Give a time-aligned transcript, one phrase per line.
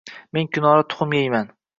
[0.37, 1.47] Men kunora tuxum yeyman.